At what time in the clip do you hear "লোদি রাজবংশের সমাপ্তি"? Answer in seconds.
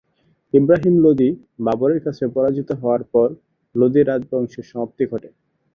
3.75-5.03